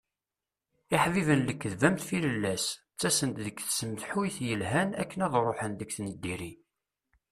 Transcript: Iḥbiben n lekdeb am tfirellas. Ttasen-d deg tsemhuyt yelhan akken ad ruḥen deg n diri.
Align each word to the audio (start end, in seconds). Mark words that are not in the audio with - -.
Iḥbiben 0.95 1.39
n 1.41 1.45
lekdeb 1.47 1.81
am 1.87 1.95
tfirellas. 1.97 2.65
Ttasen-d 2.93 3.37
deg 3.45 3.55
tsemhuyt 3.61 4.37
yelhan 4.47 4.89
akken 5.01 5.23
ad 5.25 5.33
ruḥen 5.45 5.73
deg 5.75 5.91
n 6.03 6.07
diri. 6.23 6.51